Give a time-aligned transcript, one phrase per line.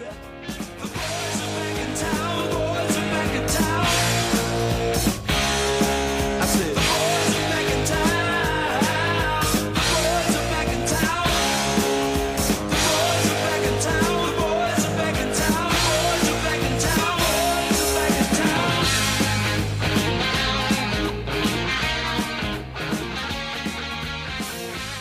[0.00, 0.69] Yeah.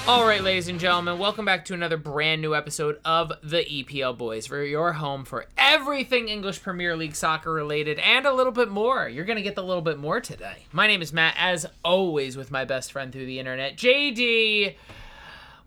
[0.09, 4.17] All right, ladies and gentlemen, welcome back to another brand new episode of the EPL
[4.17, 8.69] Boys, for your home for everything English Premier League soccer related and a little bit
[8.69, 9.07] more.
[9.07, 10.65] You're going to get the little bit more today.
[10.71, 14.73] My name is Matt, as always, with my best friend through the internet, JD.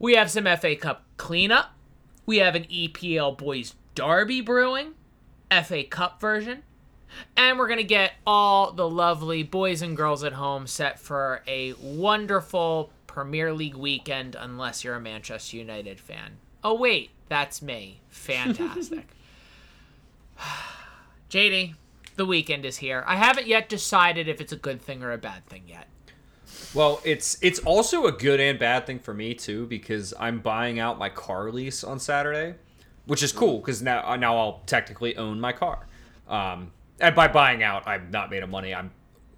[0.01, 1.70] We have some FA Cup cleanup.
[2.27, 4.95] We have an EPL Boys Derby brewing,
[5.53, 6.65] FA Cup version.
[7.37, 11.43] And we're going to get all the lovely boys and girls at home set for
[11.47, 16.39] a wonderful Premier League weekend unless you're a Manchester United fan.
[16.65, 18.01] Oh, wait, that's me.
[18.09, 19.07] Fantastic.
[21.31, 21.75] JD,
[22.17, 23.05] the weekend is here.
[23.06, 25.89] I haven't yet decided if it's a good thing or a bad thing yet.
[26.72, 30.78] Well, it's it's also a good and bad thing for me too because I'm buying
[30.78, 32.55] out my car lease on Saturday,
[33.05, 35.87] which is cool because now now I'll technically own my car.
[36.28, 38.75] Um, and by buying out, I'm not made of money.
[38.75, 38.91] I'm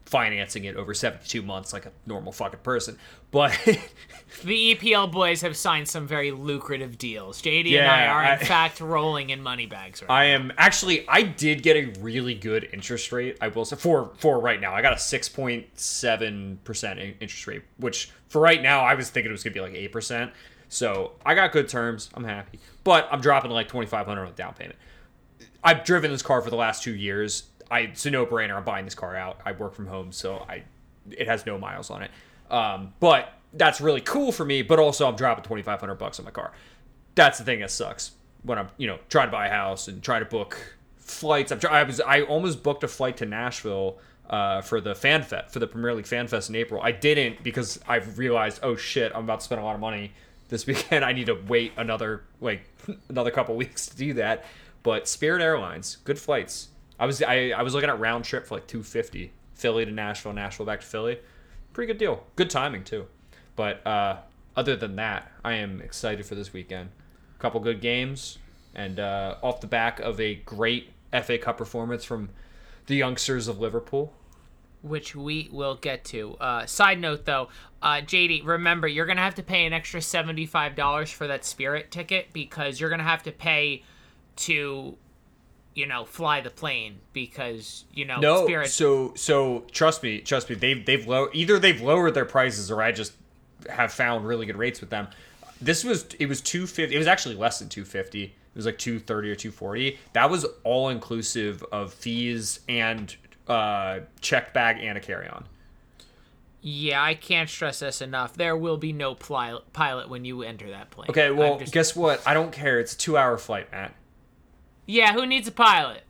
[0.06, 2.98] financing it over 72 months like a normal fucking person.
[3.30, 3.58] But
[4.44, 7.40] the EPL boys have signed some very lucrative deals.
[7.42, 10.52] JD Yeah, and I are, in I- fact, rolling in money bags right I am
[10.58, 13.38] actually I did get a really good interest rate.
[13.40, 14.74] I will say for for right now.
[14.74, 19.42] I got a 6.7% interest rate, which for right now I was thinking it was
[19.42, 20.30] going to be like 8%.
[20.68, 22.10] So, I got good terms.
[22.14, 22.58] I'm happy.
[22.82, 24.76] But I'm dropping like 2500 on the down payment.
[25.62, 27.44] I've driven this car for the last 2 years.
[27.74, 28.54] I it's a no-brainer.
[28.54, 29.40] I'm buying this car out.
[29.44, 30.62] I work from home, so I
[31.10, 32.10] it has no miles on it.
[32.50, 36.30] Um, but that's really cool for me, but also I'm dropping 2500 bucks on my
[36.30, 36.52] car
[37.14, 40.02] that's the thing that sucks when I'm you know trying to buy a house and
[40.02, 41.52] trying to book flights.
[41.52, 45.22] I'm try- I was I almost booked a flight to Nashville uh, for the fan
[45.22, 46.80] fest for the Premier League fan fest in April.
[46.82, 50.12] I didn't because I've realized oh shit I'm about to spend a lot of money
[50.48, 51.04] this weekend.
[51.04, 52.62] I need to wait another like
[53.08, 54.44] another couple weeks to do that.
[54.82, 56.68] But Spirit Airlines, good flights.
[56.98, 60.32] I was I, I was looking at round trip for like 250 Philly to Nashville,
[60.32, 61.18] Nashville back to Philly.
[61.72, 62.24] Pretty good deal.
[62.36, 63.06] Good timing too.
[63.56, 64.18] But uh,
[64.56, 66.90] other than that, I am excited for this weekend.
[67.36, 68.38] A couple good games,
[68.74, 70.90] and uh, off the back of a great
[71.22, 72.30] FA Cup performance from
[72.86, 74.12] the youngsters of Liverpool.
[74.82, 76.34] which we will get to.
[76.34, 77.48] Uh, side note though,
[77.82, 81.44] uh, JD, remember you're gonna have to pay an extra seventy five dollars for that
[81.44, 83.82] Spirit ticket because you're gonna have to pay
[84.36, 84.96] to,
[85.74, 88.70] you know, fly the plane because you know No, Spirit.
[88.70, 90.54] so so trust me, trust me.
[90.56, 93.12] They've they've low either they've lowered their prices or I just
[93.70, 95.08] have found really good rates with them.
[95.60, 96.94] This was it was two fifty.
[96.94, 98.24] It was actually less than two fifty.
[98.24, 99.98] It was like two thirty or two forty.
[100.12, 103.14] That was all inclusive of fees and
[103.48, 105.44] uh check bag and a carry on.
[106.62, 108.34] yeah, I can't stress this enough.
[108.34, 111.10] There will be no pli- pilot when you enter that plane.
[111.10, 112.22] Okay, well, just- guess what?
[112.26, 112.78] I don't care.
[112.80, 113.92] It's a two hour flight, Matt.
[114.86, 116.02] Yeah, who needs a pilot?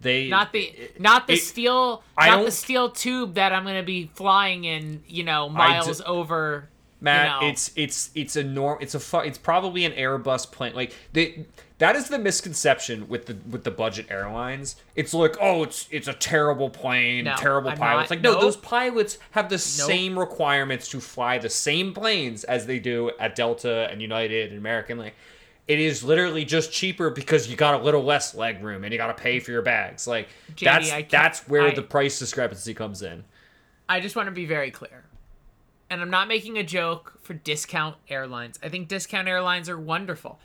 [0.00, 3.82] They Not the not the it- steel I not the steel tube that I'm gonna
[3.82, 5.02] be flying in.
[5.06, 6.68] You know, miles d- over.
[7.02, 7.52] Matt, you know.
[7.52, 8.78] it's it's it's a norm.
[8.80, 10.74] It's a fu- it's probably an Airbus plane.
[10.74, 11.46] Like they,
[11.78, 14.76] that is the misconception with the with the budget airlines.
[14.96, 18.10] It's like oh, it's it's a terrible plane, No, terrible I'm pilots.
[18.10, 18.40] not- like no, nope.
[18.42, 23.34] those pilots have the same requirements to fly the same planes as they do at
[23.34, 24.98] Delta and United and American.
[24.98, 25.14] Like
[25.70, 28.98] it is literally just cheaper because you got a little less leg room and you
[28.98, 30.08] got to pay for your bags.
[30.08, 33.22] Like JD, that's that's where I- the price discrepancy comes in.
[33.88, 35.04] I just want to be very clear.
[35.88, 38.58] And I'm not making a joke for discount airlines.
[38.62, 40.40] I think discount airlines are wonderful.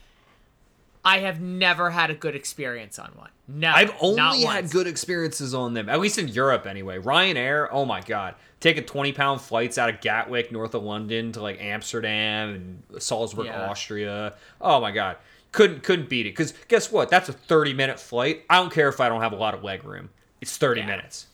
[1.05, 3.29] I have never had a good experience on one.
[3.47, 3.71] No.
[3.71, 6.97] I've not only had good experiences on them, at least in Europe anyway.
[6.97, 11.41] Ryanair, oh my god, taking twenty pound flights out of Gatwick, north of London, to
[11.41, 12.49] like Amsterdam
[12.89, 13.69] and Salzburg, Yeah.
[13.69, 14.33] Austria.
[14.59, 15.17] Oh my god,
[15.51, 16.31] couldn't couldn't beat it.
[16.31, 17.09] Because guess what?
[17.09, 18.43] That's a thirty minute flight.
[18.49, 20.09] I don't care if I don't have a lot of leg room.
[20.41, 20.87] It's thirty Yeah.
[20.87, 21.27] minutes.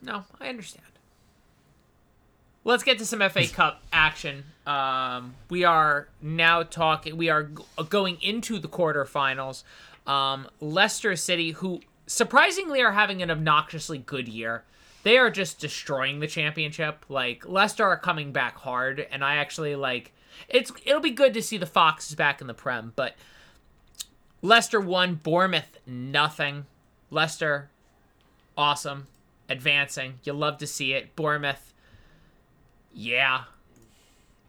[0.00, 0.86] No, I understand.
[2.68, 4.44] Let's get to some FA Cup action.
[4.66, 7.16] Um, we are now talking.
[7.16, 9.62] We are g- going into the quarterfinals.
[10.06, 14.64] Um, Leicester City, who surprisingly are having an obnoxiously good year,
[15.02, 17.06] they are just destroying the championship.
[17.08, 20.12] Like Leicester are coming back hard, and I actually like.
[20.46, 23.16] It's it'll be good to see the Foxes back in the Prem, but
[24.42, 26.66] Leicester won, Bournemouth nothing.
[27.10, 27.70] Leicester
[28.58, 29.06] awesome,
[29.48, 30.18] advancing.
[30.22, 31.16] You love to see it.
[31.16, 31.72] Bournemouth,
[32.92, 33.44] yeah.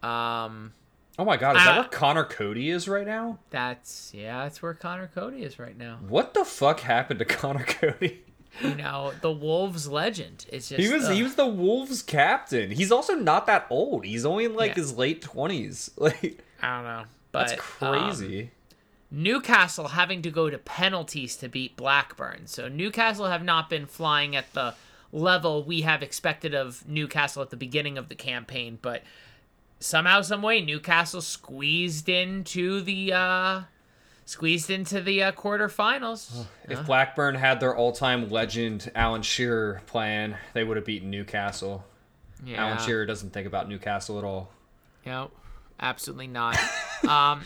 [0.02, 0.74] Um,
[1.18, 3.40] Oh my god, is that Uh, where Conor Coady is right now?
[3.50, 5.98] That's yeah, that's where Conor Coady is right now.
[6.08, 8.24] What the fuck happened to Conor Coady?
[8.64, 10.46] You know, the Wolves legend.
[10.50, 12.72] It's just He was he was the Wolves captain.
[12.72, 14.06] He's also not that old.
[14.06, 14.76] He's only in like Yeah.
[14.76, 15.92] his late twenties.
[15.98, 17.04] Like I don't know,
[17.34, 18.52] but that's um, crazy.
[19.12, 22.48] Newcastle having to go to penalties to beat Blackburn.
[22.48, 24.76] So Newcastle have not been flying at the
[25.12, 29.04] level we have expected of Newcastle at the beginning of the campaign, but
[29.80, 33.62] somehow, some way, Newcastle squeezed into the uh,
[34.26, 36.46] squeezed into the uh, quarterfinals.
[36.68, 41.84] if Blackburn had their all-time legend Alan Shearer playing, they would have beaten Newcastle.
[42.46, 44.52] yeah, Alan Shearer doesn't think about Newcastle at all.
[45.06, 45.32] No,
[45.80, 46.58] absolutely not.
[47.08, 47.42] um,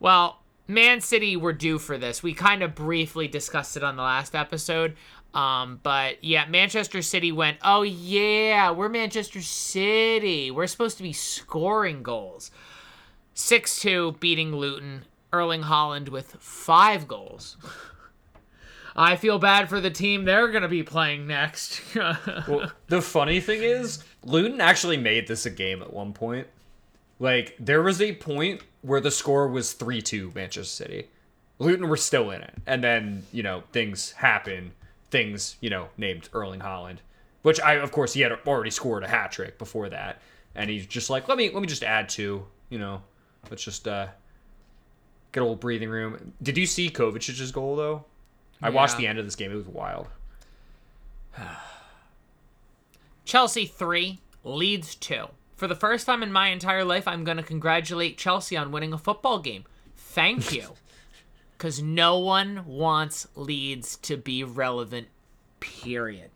[0.00, 2.22] well, Man City were due for this.
[2.22, 4.96] We kind of briefly discussed it on the last episode.
[5.36, 10.50] Um, but yeah, Manchester City went, oh yeah, we're Manchester City.
[10.50, 12.50] We're supposed to be scoring goals.
[13.34, 15.04] 6 2 beating Luton.
[15.32, 17.58] Erling Haaland with five goals.
[18.96, 21.82] I feel bad for the team they're going to be playing next.
[22.48, 26.46] Well, the funny thing is, Luton actually made this a game at one point.
[27.18, 31.08] Like there was a point where the score was three two Manchester City.
[31.58, 34.72] Luton were still in it, and then you know things happen.
[35.10, 36.98] Things you know named Erling Haaland,
[37.42, 40.20] which I of course he had already scored a hat trick before that,
[40.54, 42.46] and he's just like let me let me just add two.
[42.70, 43.02] You know,
[43.50, 44.08] let's just uh
[45.32, 46.32] get a little breathing room.
[46.42, 48.04] Did you see Kovacic's goal though?
[48.62, 49.52] I watched the end of this game.
[49.52, 50.08] It was wild.
[53.24, 55.26] Chelsea 3, Leeds 2.
[55.56, 58.92] For the first time in my entire life, I'm going to congratulate Chelsea on winning
[58.92, 59.64] a football game.
[59.96, 60.74] Thank you.
[61.56, 65.08] Because no one wants Leeds to be relevant,
[65.60, 66.30] period.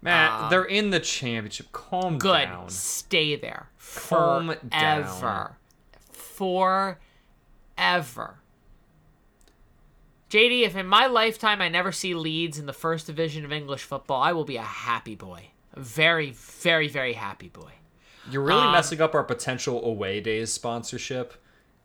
[0.00, 1.70] Matt, they're in the championship.
[1.70, 2.46] Calm Good.
[2.46, 2.68] down.
[2.68, 3.68] Stay there.
[3.94, 4.66] Calm Forever.
[4.70, 5.54] down.
[6.10, 6.98] Forever.
[10.30, 13.82] JD, if in my lifetime I never see Leeds in the first division of English
[13.84, 15.50] football, I will be a happy boy.
[15.74, 17.70] A very, very, very happy boy.
[18.30, 21.34] You're really Um, messing up our potential away days sponsorship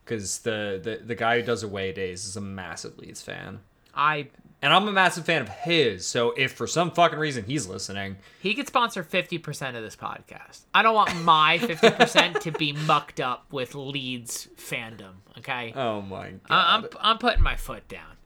[0.07, 3.59] because the, the the guy who does away days is a massive Leeds fan,
[3.93, 4.27] I
[4.61, 6.05] and I'm a massive fan of his.
[6.07, 10.61] So if for some fucking reason he's listening, He could sponsor 50% of this podcast.
[10.73, 15.73] I don't want my 50% to be mucked up with Leeds fandom, okay?
[15.75, 18.17] oh my god, I- I'm, I'm putting my foot down.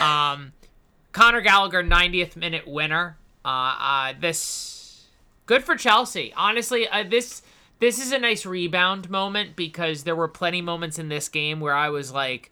[0.00, 0.52] Um,
[1.12, 3.16] Connor Gallagher, 90th minute winner.
[3.44, 3.48] Uh,
[3.80, 5.06] uh, this,
[5.46, 6.34] good for Chelsea.
[6.36, 7.40] Honestly, uh, this
[7.80, 11.74] this is a nice rebound moment because there were plenty moments in this game where
[11.74, 12.50] I was like,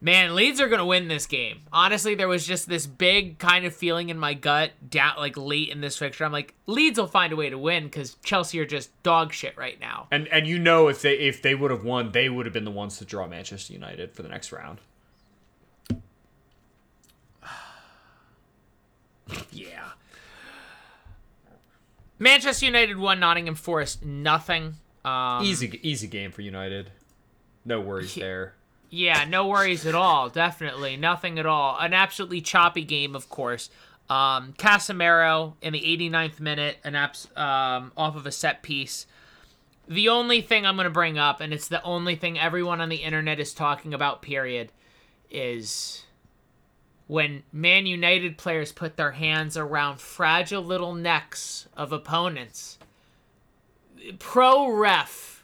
[0.00, 1.60] man, Leeds are gonna win this game.
[1.72, 4.72] Honestly, there was just this big kind of feeling in my gut
[5.18, 6.24] like late in this fixture.
[6.24, 9.56] I'm like, Leeds will find a way to win because Chelsea are just dog shit
[9.56, 10.06] right now.
[10.10, 12.64] and and you know if they if they would have won, they would have been
[12.64, 14.80] the ones to draw Manchester United for the next round.
[19.52, 19.67] Yeah.
[22.18, 23.20] Manchester United won.
[23.20, 24.74] Nottingham Forest nothing.
[25.04, 26.90] Um, Easy easy game for United.
[27.64, 28.54] No worries there.
[28.90, 30.28] Yeah, no worries at all.
[30.30, 31.76] Definitely nothing at all.
[31.78, 33.68] An absolutely choppy game, of course.
[34.08, 39.06] Um, Casemiro in the 89th minute, an abs- um, off of a set piece.
[39.86, 42.88] The only thing I'm going to bring up, and it's the only thing everyone on
[42.88, 44.72] the internet is talking about, period,
[45.30, 46.04] is
[47.08, 52.78] when Man United players put their hands around fragile little necks of opponents.
[54.20, 55.34] Pro ref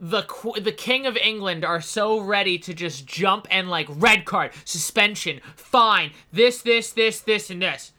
[0.00, 0.24] the
[0.60, 5.40] the king of England are so ready to just jump and like red card, suspension,
[5.56, 7.92] fine, this, this, this, this, and this.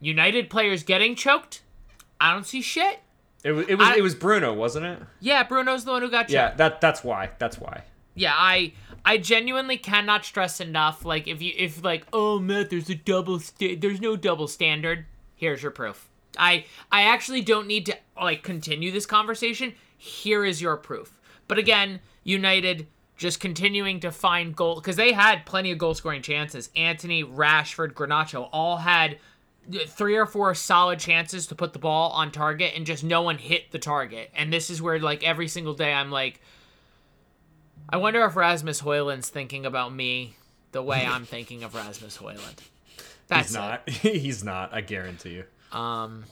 [0.00, 1.62] United players getting choked.
[2.20, 2.98] I don't see shit.
[3.44, 4.98] It was it was I- it was Bruno, wasn't it?
[5.20, 6.32] Yeah, Bruno's the one who got choked.
[6.32, 7.30] Yeah, that that's why.
[7.38, 7.82] That's why.
[8.14, 8.72] yeah i
[9.04, 13.38] i genuinely cannot stress enough like if you if like oh matt there's a double
[13.38, 15.06] sta- there's no double standard
[15.42, 16.08] here's your proof.
[16.38, 19.74] I i actually don't need to like continue this conversation.
[19.98, 21.20] Here is your proof.
[21.48, 26.22] But again united just continuing to find goal because they had plenty of goal scoring
[26.22, 26.70] chances.
[26.76, 29.18] Antony rashford Garnacho all had
[29.86, 33.38] three or four solid chances to put the ball on target and just no one
[33.38, 34.30] hit the target.
[34.34, 36.40] And this is where like every single day i'm like
[37.88, 40.36] I wonder if Rasmus Højlund's thinking about me
[40.72, 42.58] the way I'm thinking of Rasmus Højlund.
[43.28, 43.88] That's He's not.
[43.88, 44.74] He's not.
[44.74, 45.44] I guarantee you.
[45.78, 46.24] Um,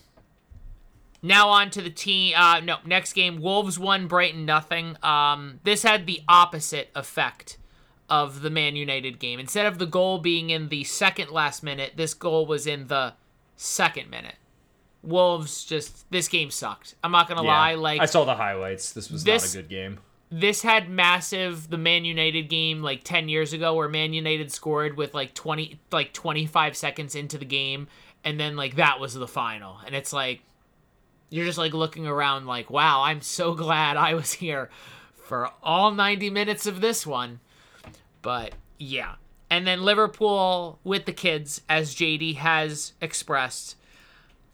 [1.23, 2.35] now on to the team.
[2.37, 3.40] Uh, no, next game.
[3.40, 4.07] Wolves won.
[4.07, 4.97] Brighton nothing.
[5.02, 7.57] Um, this had the opposite effect
[8.09, 9.38] of the Man United game.
[9.38, 13.14] Instead of the goal being in the second last minute, this goal was in the
[13.57, 14.35] second minute.
[15.02, 16.95] Wolves just this game sucked.
[17.02, 17.49] I'm not gonna Yeah.
[17.49, 17.75] lie.
[17.76, 18.92] Like I saw the highlights.
[18.92, 19.99] This was This- not a good game.
[20.30, 24.96] This had massive the Man United game like 10 years ago where Man United scored
[24.96, 27.88] with like 20 like 25 seconds into the game
[28.25, 29.78] and then like that was the final.
[29.84, 30.42] And it's like
[31.30, 34.70] you're just like looking around like wow I'm so glad I was here
[35.14, 37.40] for all 90 minutes of this one.
[38.22, 39.16] But yeah.
[39.49, 43.76] And then Liverpool with the kids as JD has expressed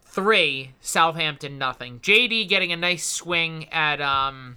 [0.01, 1.99] three Southampton nothing.
[1.99, 4.55] JD getting a nice swing at um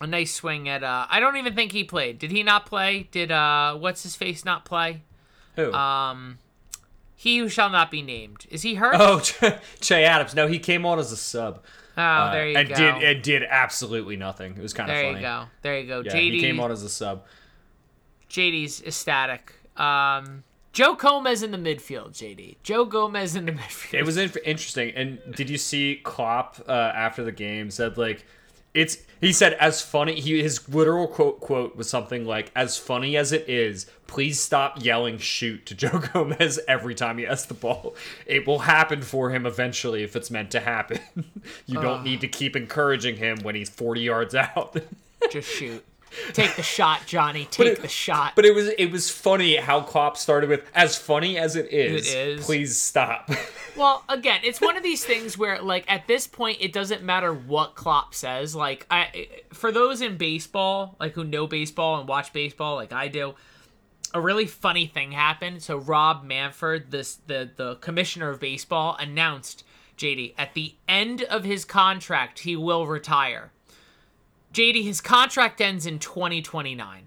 [0.00, 2.18] a nice swing at uh I don't even think he played.
[2.18, 3.08] Did he not play?
[3.10, 5.02] Did uh what's his face not play?
[5.56, 5.72] Who?
[5.72, 6.38] Um
[7.16, 8.46] he who shall not be named.
[8.50, 8.96] Is he hurt?
[8.98, 9.20] oh,
[9.80, 10.34] Che Adams.
[10.34, 11.62] No, he came on as a sub.
[11.96, 12.74] Oh, Uh, there you and go.
[12.74, 14.56] did and did absolutely nothing.
[14.56, 15.18] It was kind of there funny.
[15.18, 15.44] you go.
[15.62, 16.00] There you go.
[16.00, 17.24] Yeah, JD he came on as a sub.
[18.28, 19.52] JD's ecstatic.
[19.76, 22.56] Um Joe Gomez in the midfield, JD.
[22.64, 23.94] Joe Gomez in the midfield.
[23.94, 24.92] It was in- interesting.
[24.96, 28.26] And did you see Klopp uh, after the game said like,
[28.74, 30.20] it's he said as funny.
[30.20, 34.84] He his literal quote quote was something like, "As funny as it is, please stop
[34.84, 37.94] yelling shoot to Joe Gomez every time he has the ball.
[38.26, 41.00] It will happen for him eventually if it's meant to happen.
[41.66, 44.76] you don't need to keep encouraging him when he's forty yards out."
[45.30, 45.84] Just shoot.
[46.32, 47.46] Take the shot, Johnny.
[47.50, 48.32] Take it- the shot.
[48.36, 52.12] But it was it was funny how Klopp started with as funny as it is.
[52.12, 52.44] It is.
[52.46, 53.30] Please stop.
[53.76, 57.34] Well, again, it's one of these things where, like, at this point, it doesn't matter
[57.34, 58.54] what Klopp says.
[58.54, 63.08] Like, I, for those in baseball, like who know baseball and watch baseball, like I
[63.08, 63.34] do,
[64.12, 65.60] a really funny thing happened.
[65.62, 69.64] So Rob Manfred, this the the commissioner of baseball, announced
[69.98, 73.50] JD at the end of his contract he will retire.
[74.54, 77.06] JD, his contract ends in 2029.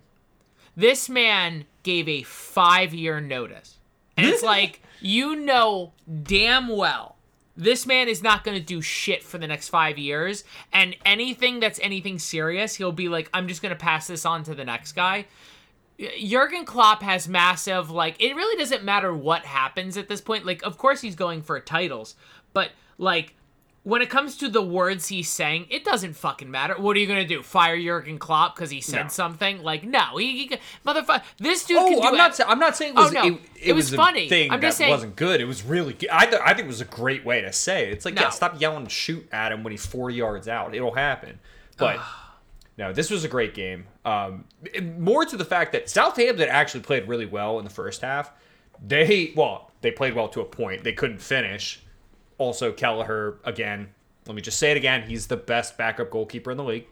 [0.76, 3.80] This man gave a five year notice.
[4.16, 7.18] And it's like, you know damn well
[7.58, 10.44] this man is not going to do shit for the next five years.
[10.72, 14.44] And anything that's anything serious, he'll be like, I'm just going to pass this on
[14.44, 15.26] to the next guy.
[16.24, 20.46] Jurgen Klopp has massive, like, it really doesn't matter what happens at this point.
[20.46, 22.14] Like, of course he's going for titles,
[22.54, 23.34] but, like,
[23.88, 26.76] when it comes to the words he's saying, it doesn't fucking matter.
[26.78, 27.42] What are you gonna do?
[27.42, 29.08] Fire Jurgen Klopp because he said No.
[29.08, 29.64] something?
[29.64, 31.24] Like, no, he, he motherfucker.
[31.38, 32.36] This dude Oh, can do I'm not.
[32.36, 33.14] sa- I'm not saying it Oh, was.
[33.14, 33.26] no.
[33.26, 34.28] It, It was a funny.
[34.28, 35.40] Thing I'm just that saying- wasn't good.
[35.40, 36.10] It was really good.
[36.12, 37.94] I, th- I think it was a great way to say it.
[37.94, 38.24] It's like, No.
[38.24, 40.76] yeah, stop yelling and shoot at him when he's 40 yards out.
[40.76, 41.40] It'll happen.
[41.78, 42.00] But
[42.78, 43.86] no, this was a great game.
[44.04, 44.44] Um,
[44.98, 48.32] more to the fact that Southampton actually played really well in the first half.
[48.86, 50.84] They well, they played well to a point.
[50.84, 51.82] They couldn't finish.
[52.38, 53.90] Also, Kelleher again.
[54.28, 55.04] Let me just say it again.
[55.08, 56.86] He's the best backup goalkeeper in the league.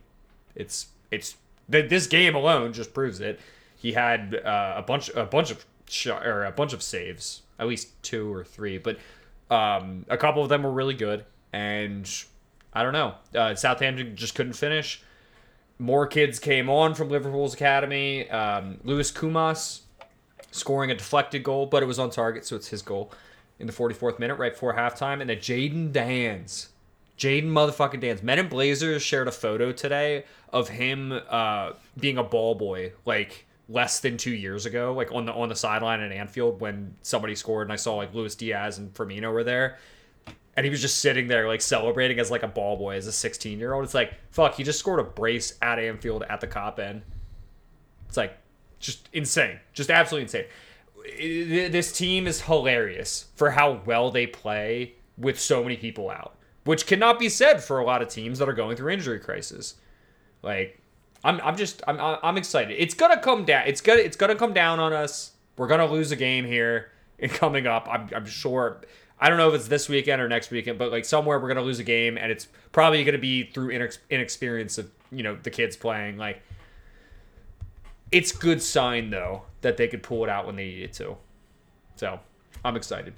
[0.56, 1.36] It's it's
[1.72, 3.40] th- this game alone just proves it.
[3.76, 7.68] He had uh, a bunch a bunch of sh- or a bunch of saves, at
[7.68, 8.98] least two or three, but
[9.52, 11.26] um, a couple of them were really good.
[11.54, 12.10] And
[12.74, 15.02] I don't know, uh, Southampton just couldn't finish.
[15.78, 18.30] More kids came on from Liverpool's academy.
[18.30, 19.82] Um, Lewis Koumas
[20.52, 23.12] scoring a deflected goal, but it was on target, so it's his goal
[23.60, 25.22] in the 44th minute, right before halftime.
[25.22, 26.70] And then Jayden Danns,
[27.18, 28.22] Jayden motherfucking Danns.
[28.22, 33.46] Men in Blazers shared a photo today of him uh, being a ball boy, like
[33.68, 37.36] less than two years ago, like on the on the sideline at Anfield when somebody
[37.36, 39.78] scored, and I saw like Luis Diaz and Firmino were there.
[40.58, 43.12] And he was just sitting there, like celebrating as like a ball boy, as a
[43.12, 43.84] 16 year old.
[43.84, 47.02] It's like, fuck, he just scored a brace at Anfield at the Kop end.
[48.08, 48.38] It's like
[48.80, 50.46] just insane, just absolutely insane.
[51.18, 56.86] This team is hilarious for how well they play with so many people out, which
[56.86, 59.76] cannot be said for a lot of teams that are going through injury crisis.
[60.42, 60.80] Like,
[61.24, 62.76] I'm, I'm just, I'm, I'm excited.
[62.80, 63.64] It's gonna come down.
[63.68, 65.32] It's gonna, it's gonna come down on us.
[65.58, 67.88] We're gonna lose a game here and coming up.
[67.90, 68.82] I'm, I'm sure.
[69.20, 71.62] I don't know if it's this weekend or next weekend, but like somewhere we're gonna
[71.62, 75.50] lose a game, and it's probably gonna be through inex- inexperience of you know the
[75.50, 76.18] kids playing.
[76.18, 76.42] Like,
[78.16, 81.18] it's good sign though that they could pull it out when they needed to.
[81.98, 82.20] So
[82.64, 83.14] I'm excited.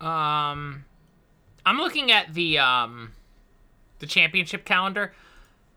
[0.00, 0.84] Um,
[1.64, 3.12] I'm looking at the um,
[4.00, 5.14] the championship calendar.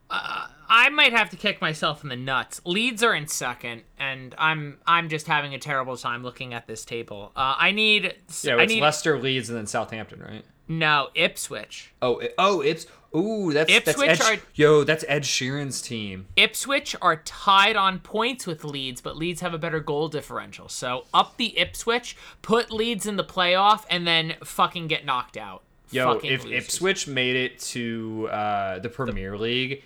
[0.09, 2.59] Uh, I might have to kick myself in the nuts.
[2.65, 6.83] Leeds are in second, and I'm I'm just having a terrible time looking at this
[6.83, 7.31] table.
[7.37, 10.43] Uh, I need Yeah, I it's need Leicester, Leeds, and then Southampton, right?
[10.69, 11.91] No Ipswich.
[12.01, 12.85] Oh, oh, Ips.
[13.15, 16.27] ooh, that's Ipswich that's Ed, are- yo, that's Ed Sheeran's team.
[16.37, 20.69] Ipswich are tied on points with Leeds, but Leeds have a better goal differential.
[20.69, 25.63] So up the Ipswich, put Leeds in the playoff, and then fucking get knocked out.
[25.91, 26.65] Yo, Fucking if losers.
[26.65, 29.83] Ipswich made it to uh, the Premier League,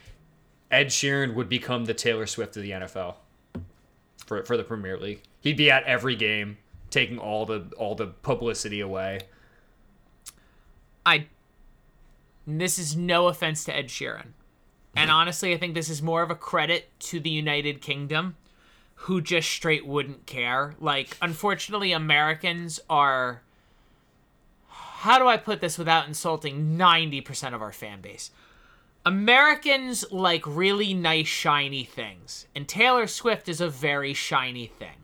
[0.69, 3.15] Ed Sheeran would become the Taylor Swift of the NFL
[4.25, 5.21] for for the Premier League.
[5.39, 6.57] He'd be at every game,
[6.89, 9.21] taking all the all the publicity away.
[11.05, 11.27] I.
[12.45, 14.33] This is no offense to Ed Sheeran.
[14.95, 15.17] And mm-hmm.
[15.17, 18.35] honestly, I think this is more of a credit to the United Kingdom,
[18.95, 20.75] who just straight wouldn't care.
[20.79, 23.41] Like, unfortunately, Americans are.
[24.67, 28.31] How do I put this without insulting 90% of our fan base?
[29.05, 32.47] Americans like really nice, shiny things.
[32.55, 35.03] And Taylor Swift is a very shiny thing.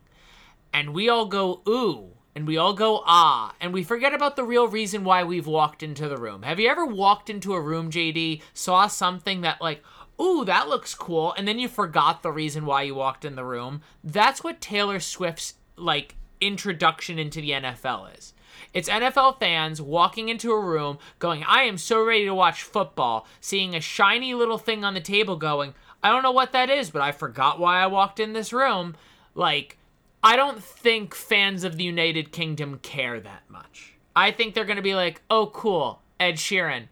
[0.72, 4.44] And we all go, ooh, and we all go, ah, and we forget about the
[4.44, 6.42] real reason why we've walked into the room.
[6.42, 9.82] Have you ever walked into a room, JD, saw something that, like,
[10.20, 13.44] ooh, that looks cool, and then you forgot the reason why you walked in the
[13.44, 13.82] room?
[14.04, 18.34] That's what Taylor Swift's, like, introduction into the NFL is.
[18.72, 23.26] It's NFL fans walking into a room going, I am so ready to watch football,
[23.40, 26.90] seeing a shiny little thing on the table going, I don't know what that is,
[26.90, 28.94] but I forgot why I walked in this room.
[29.34, 29.76] Like,
[30.22, 33.94] I don't think fans of the United Kingdom care that much.
[34.14, 36.88] I think they're going to be like, oh, cool, Ed Sheeran.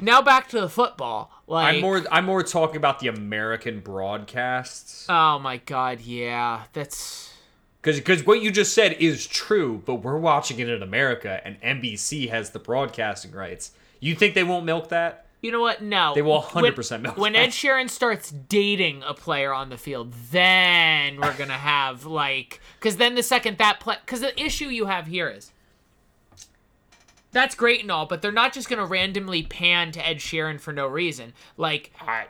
[0.00, 1.30] Now back to the football.
[1.46, 5.06] Like, I'm more I'm more talking about the American broadcasts.
[5.08, 7.34] Oh my god, yeah, that's
[7.82, 11.60] Because cuz what you just said is true, but we're watching it in America, and
[11.60, 13.72] NBC has the broadcasting rights.
[13.98, 15.26] You think they won't milk that?
[15.42, 15.82] You know what?
[15.82, 16.12] No.
[16.14, 17.38] They will 100% When, milk when that.
[17.38, 22.96] Ed Sheeran starts dating a player on the field, then we're gonna have like, because
[22.96, 25.52] then the second that play, because the issue you have here is.
[27.32, 30.72] That's great and all, but they're not just gonna randomly pan to Ed Sheeran for
[30.72, 31.32] no reason.
[31.56, 32.26] Like, I-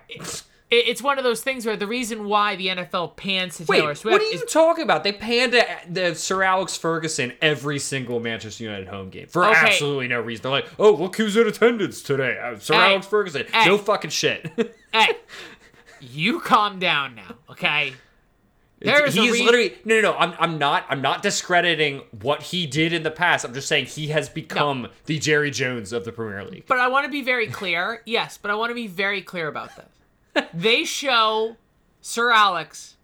[0.71, 3.89] it, it's one of those things where the reason why the NFL pans to Taylor
[3.89, 5.05] Wait, Swift what are is you talking about?
[5.05, 9.59] They panned to the Sir Alex Ferguson every single Manchester United home game for Okay.
[9.59, 10.43] absolutely no reason.
[10.43, 13.67] They're like, "Oh, look who's in attendance today, uh, Sir Hey, Alex Ferguson." hey.
[13.67, 14.50] No fucking shit.
[14.93, 15.09] hey,
[16.00, 17.93] you calm down now, okay?
[18.83, 20.15] There's He's rea- literally no, no, no.
[20.17, 23.45] I'm, I'm not, I'm not discrediting what he did in the past.
[23.45, 26.65] I'm just saying he has become the Jerry Jones of the Premier League.
[26.67, 28.00] But I want to be very clear.
[28.07, 29.85] Yes, but I want to be very clear about this.
[30.55, 31.57] They show
[32.01, 32.97] Sir Alex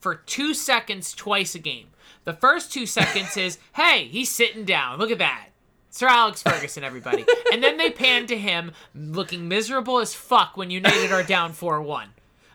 [0.00, 1.88] for two seconds twice a game.
[2.24, 4.98] The first two seconds is, hey, he's sitting down.
[4.98, 5.48] Look at that.
[5.90, 7.24] Sir Alex Ferguson, everybody.
[7.52, 11.82] and then they pan to him looking miserable as fuck when United are down 4
[11.82, 12.08] 1.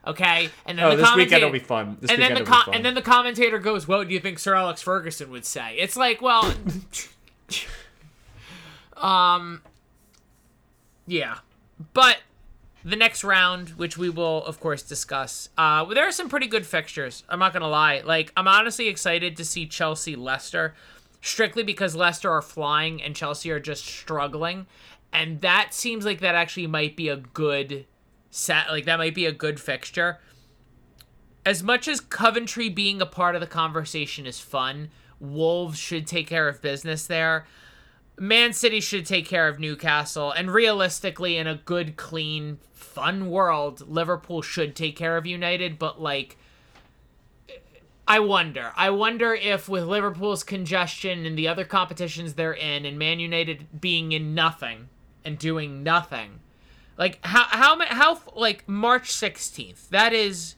[0.08, 0.50] Okay?
[0.66, 1.98] And then Oh, the this commentator- weekend will be fun.
[2.00, 2.76] This and then the com- fun.
[2.76, 5.98] and then the commentator goes, "What do you think Sir Alex Ferguson would say?" It's
[5.98, 6.54] like, well,
[8.98, 9.62] um,
[11.08, 11.40] yeah,
[11.94, 12.18] but
[12.86, 16.65] the next round, which we will of course discuss, uh, there are some pretty good
[16.65, 17.24] fixtures.
[17.28, 18.02] I'm not gonna lie.
[18.06, 20.76] Like, I'm honestly excited to see Chelsea Leicester,
[21.21, 24.67] strictly because Leicester are flying and Chelsea are just struggling,
[25.12, 27.86] and that seems like that actually might be a good
[28.30, 28.69] set.
[28.69, 30.19] Like that might be a good fixture
[31.45, 36.28] as much as Coventry being a part of the conversation is fun, Wolves should take
[36.28, 37.45] care of business there.
[38.17, 42.60] Man City should take care of Newcastle, and realistically, in a good, clean,
[42.96, 45.78] fun world, Liverpool should take care of United.
[45.78, 46.38] But like,
[48.08, 48.72] I wonder.
[48.76, 53.82] I wonder if with Liverpool's congestion and the other competitions they're in, and Man United
[53.82, 54.90] being in nothing
[55.24, 56.40] and doing nothing,
[56.98, 59.90] like how how how like March sixteenth.
[59.90, 60.56] That is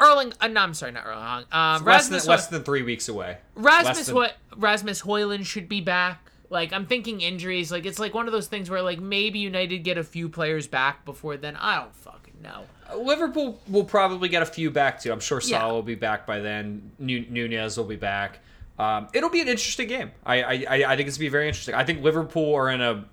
[0.00, 0.32] Erling.
[0.40, 1.44] Uh, no, I'm sorry, not Erling.
[1.52, 3.38] Um, less than Rasmus less than three weeks away.
[3.54, 6.23] Rasmus than- Rasmus Højlund should be back.
[6.54, 7.70] Like I'm thinking injuries.
[7.70, 10.66] Like it's like one of those things where like maybe United get a few players
[10.66, 11.56] back before then.
[11.56, 12.64] I don't fucking know.
[12.96, 15.12] Liverpool will probably get a few back too.
[15.12, 15.58] I'm sure Yeah.
[15.58, 16.92] Salah will be back by then.
[16.98, 18.38] Nu- Nunez will be back.
[18.78, 20.12] Um, it'll be an interesting game.
[20.24, 21.74] I, I I I think it's gonna be very interesting.
[21.74, 23.04] I think Liverpool are in a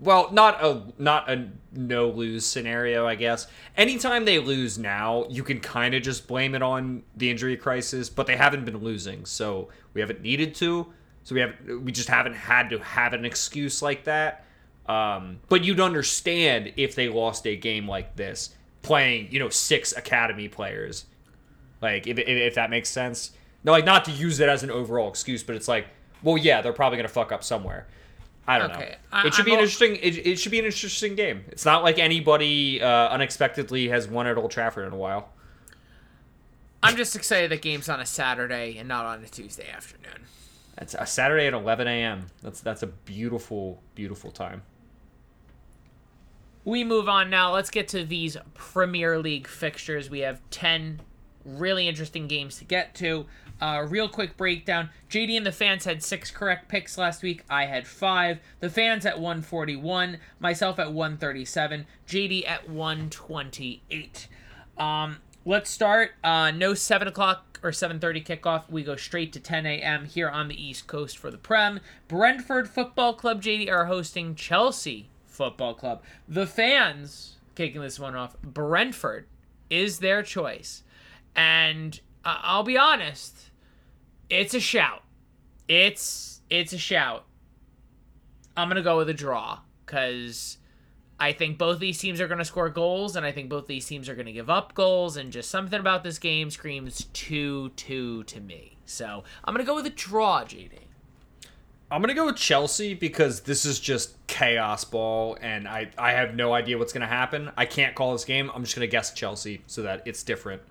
[0.00, 3.06] well, not a not a no lose scenario.
[3.06, 7.30] I guess anytime they lose now, you can kind of just blame it on the
[7.30, 8.08] injury crisis.
[8.08, 10.86] But they haven't been losing, so we haven't needed to.
[11.26, 14.44] So we have we just haven't had to have an excuse like that.
[14.86, 18.50] Um, but you'd understand if they lost a game like this,
[18.82, 21.06] playing you know six academy players,
[21.82, 23.32] like if, if, if that makes sense.
[23.64, 25.88] No, like not to use it as an overall excuse, but it's like,
[26.22, 27.88] well, yeah, they're probably gonna fuck up somewhere.
[28.46, 29.18] I don't Okay, know.
[29.18, 29.96] I- it should I'm be an al- interesting.
[29.96, 31.44] It, it should be an interesting game.
[31.48, 35.30] It's not like anybody uh, unexpectedly has won at Old Trafford in a while.
[36.84, 40.26] I'm just excited that game's on a Saturday and not on a Tuesday afternoon.
[40.76, 42.26] That's a Saturday at 11 a.m.
[42.42, 44.62] That's that's a beautiful, beautiful time.
[46.64, 47.54] We move on now.
[47.54, 50.10] Let's get to these Premier League fixtures.
[50.10, 51.00] We have 10
[51.44, 53.26] really interesting games to get to.
[53.60, 54.90] Uh, real quick breakdown.
[55.08, 57.42] JD and the fans had six correct picks last week.
[57.48, 58.40] I had five.
[58.60, 60.18] The fans at 141.
[60.40, 61.86] Myself at 137.
[62.06, 64.28] JD at 128.
[64.76, 66.10] Um, Let's start.
[66.24, 68.68] Uh, no seven o'clock or seven thirty kickoff.
[68.68, 70.04] We go straight to ten a.m.
[70.04, 71.78] here on the East Coast for the Prem.
[72.08, 76.02] Brentford Football Club JD are hosting Chelsea Football Club.
[76.26, 78.36] The fans kicking this one off.
[78.42, 79.28] Brentford
[79.70, 80.82] is their choice,
[81.36, 83.52] and uh, I'll be honest,
[84.28, 85.04] it's a shout.
[85.68, 87.24] It's it's a shout.
[88.56, 90.58] I'm gonna go with a draw because
[91.18, 93.86] I think both these teams are going to score goals, and I think both these
[93.86, 97.70] teams are going to give up goals, and just something about this game screams 2
[97.70, 98.76] 2 to me.
[98.84, 100.72] So I'm going to go with a draw, JD.
[101.88, 106.34] I'm gonna go with Chelsea because this is just chaos ball, and I I have
[106.34, 107.52] no idea what's gonna happen.
[107.56, 108.50] I can't call this game.
[108.52, 110.62] I'm just gonna guess Chelsea so that it's different.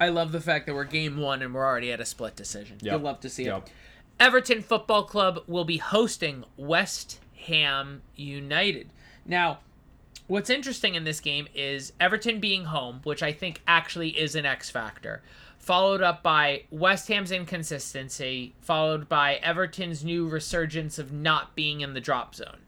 [0.00, 2.76] I love the fact that we're game one and we're already at a split decision.
[2.80, 2.92] Yep.
[2.92, 3.66] You'll love to see Yep.
[3.66, 3.72] it.
[4.20, 8.90] Everton Football Club will be hosting West Ham United.
[9.26, 9.58] Now,
[10.26, 14.46] what's interesting in this game is Everton being home, which I think actually is an
[14.46, 15.22] X factor,
[15.58, 21.94] followed up by West Ham's inconsistency, followed by Everton's new resurgence of not being in
[21.94, 22.60] the drop zone.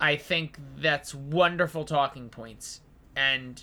[0.00, 2.80] I think that's wonderful talking points.
[3.16, 3.62] And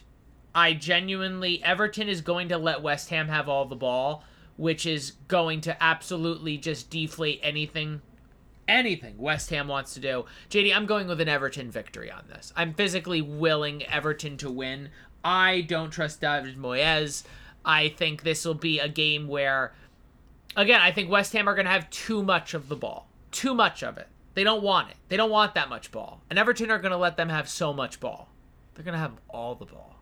[0.54, 4.24] I genuinely, Everton is going to let West Ham have all the ball,
[4.58, 8.02] which is going to absolutely just deflate anything,
[8.68, 10.26] anything West Ham wants to do.
[10.50, 12.54] JD, I'm going with an Everton victory on this.
[12.56, 14.90] I'm physically willing Everton to win.
[15.24, 17.24] I don't trust David Moyes.
[17.64, 19.74] I think this will be a game where,
[20.56, 23.56] again, I think West Ham are going to have too much of the ball, too
[23.56, 24.08] much of it.
[24.36, 24.98] They don't want it.
[25.10, 26.22] They don't want that much ball.
[26.30, 28.30] And Everton are going to let them have so much ball.
[28.74, 29.96] They're going to have all the ball.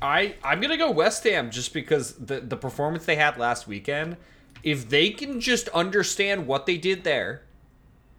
[0.00, 4.16] I I'm gonna go West Ham just because the the performance they had last weekend.
[4.62, 7.42] If they can just understand what they did there,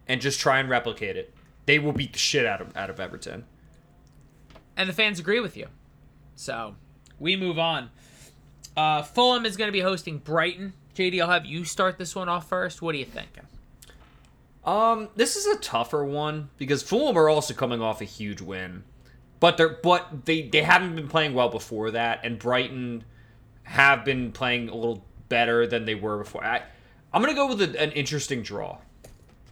[0.09, 1.33] and just try and replicate it,
[1.65, 3.45] they will beat the shit out of out of Everton.
[4.75, 5.67] and the fans agree with you.
[6.35, 6.75] So
[7.19, 7.89] we move on.
[8.75, 10.73] Uh, Fulham is going to be hosting Brighton.
[10.95, 12.81] JD, I'll have you start this one off first.
[12.81, 13.43] What are you thinking?
[14.65, 18.83] Um, this is a tougher one because Fulham are also coming off a huge win,
[19.39, 23.03] but they're but they they haven't been playing well before that, and Brighton
[23.63, 26.43] have been playing a little better than they were before.
[26.43, 26.63] I,
[27.13, 28.77] I'm gonna go with a, an interesting draw.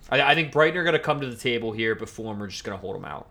[0.10, 2.64] I, I think Brighton are gonna come to the table here, but Fulham are just
[2.64, 3.30] gonna hold them out.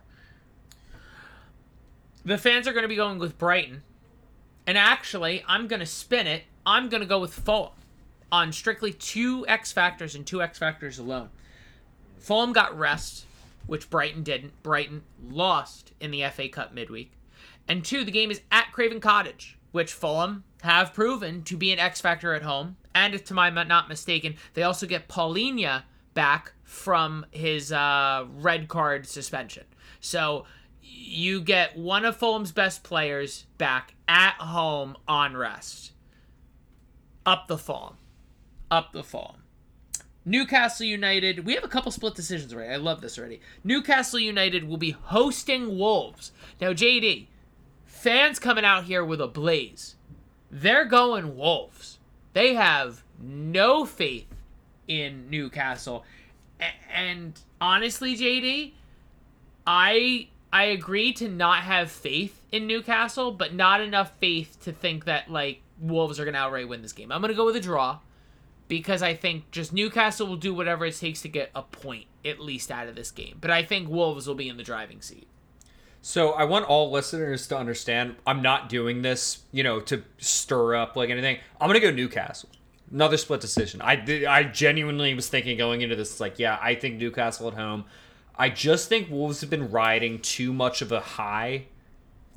[2.27, 3.85] The fans are going to be going with Brighton.
[4.67, 6.43] And actually, I'm going to spin it.
[6.67, 7.71] I'm going to go with Fulham
[8.33, 11.29] on strictly two X factors and two X factors alone.
[12.19, 13.27] Fulham got rest,
[13.69, 14.61] which Brighton didn't.
[14.65, 17.13] Brighton lost in the FA Cup midweek.
[17.69, 21.79] And two, the game is at Craven Cottage, which Fulham have proven to be an
[21.79, 22.77] X factor at home.
[22.93, 25.85] And if to my not mistaken, they also get Palhinha
[26.17, 29.65] back from his uh, red card suspension.
[30.01, 30.47] So
[30.81, 35.93] you get one of Fulham's best players back at home on rest.
[37.27, 37.99] Up the Fulham.
[38.71, 39.43] Up the Fulham.
[40.25, 41.45] Newcastle United.
[41.45, 42.73] We have a couple split decisions already.
[42.73, 43.41] I love this already.
[43.63, 46.33] Newcastle United will be hosting Wolves.
[46.61, 47.27] Now, JD,
[47.85, 49.97] fans coming out here with a blaze.
[50.51, 51.99] They're going Wolves.
[52.33, 54.27] They have no faith
[54.89, 56.05] in Newcastle.
[56.61, 58.73] A- And honestly, JD,
[59.67, 65.05] I I agree to not have faith in Newcastle, but not enough faith to think
[65.05, 67.13] that like Wolves are gonna outright win this game.
[67.13, 67.99] I'm gonna go with a draw
[68.69, 72.41] because I think just Newcastle will do whatever it takes to get a point at
[72.41, 73.39] least out of this game.
[73.41, 75.27] But I think Wolves will be in the driving seat.
[76.03, 80.77] So I want all listeners to understand I'm not doing this, you know, to stir
[80.77, 81.39] up like anything.
[81.61, 82.49] I'm gonna go Newcastle.
[82.91, 83.81] Another split decision.
[83.83, 87.85] I I genuinely was thinking going into this like, yeah, I think Newcastle at home.
[88.39, 91.67] I just think Wolves have been riding too much of a high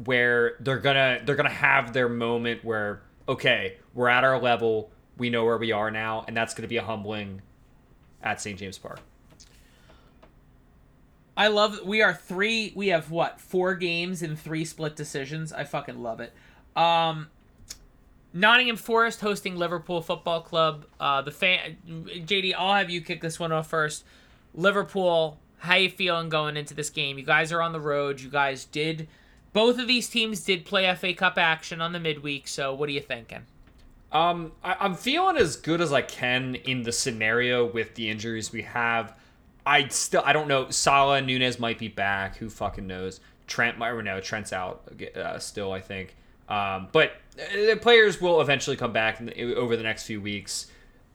[0.06, 5.30] where they're gonna they're gonna have their moment where okay, we're at our level, we
[5.30, 7.42] know where we are now, and that's gonna be a humbling
[8.24, 8.58] at St.
[8.58, 9.00] James Park.
[11.38, 15.54] I love we are three we have what, four games and three split decisions.
[15.54, 16.34] I fucking love it.
[16.76, 17.28] Um
[18.34, 20.86] Nottingham Forest hosting Liverpool Football Club.
[21.00, 24.04] Uh the fan JD, I'll have you kick this one off first.
[24.54, 27.18] Liverpool, how you feeling going into this game?
[27.18, 28.22] You guys are on the road.
[28.22, 29.08] You guys did
[29.54, 32.92] both of these teams did play FA Cup action on the midweek, so what are
[32.92, 33.46] you thinking?
[34.12, 38.52] Um, I, I'm feeling as good as I can in the scenario with the injuries
[38.52, 39.14] we have.
[39.66, 40.70] I still, I don't know.
[40.70, 42.38] Salah Nunez might be back.
[42.38, 43.20] Who fucking knows?
[43.48, 44.84] Trent might, no, Trent's out
[45.16, 46.16] uh, still, I think.
[46.48, 47.14] Um, but
[47.54, 50.68] the players will eventually come back the, over the next few weeks.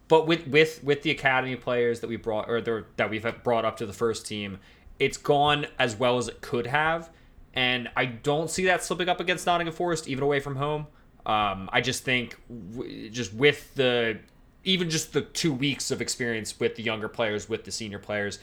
[0.07, 3.77] But with with with the academy players that we brought or that we've brought up
[3.77, 4.59] to the first team,
[4.99, 7.09] it's gone as well as it could have,
[7.53, 10.87] and I don't see that slipping up against Nottingham Forest even away from home.
[11.25, 12.37] Um, I just think,
[12.73, 14.19] w- just with the,
[14.63, 18.37] even just the two weeks of experience with the younger players, with the senior players,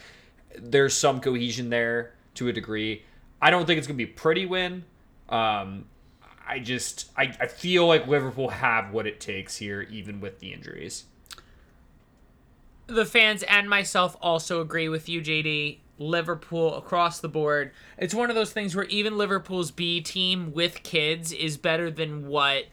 [0.58, 3.04] there's some cohesion there to a degree.
[3.40, 4.84] I don't think it's to be a pretty win.
[5.28, 5.84] Um,
[6.46, 10.52] I just, I, I feel like Liverpool have what it takes here, even with the
[10.52, 11.04] injuries.
[12.86, 15.78] the fans and myself also agree with you, JD.
[15.98, 17.70] Liverpool across the board.
[17.96, 22.26] It's one of those things where even Liverpool's B team with kids is better than
[22.26, 22.64] what,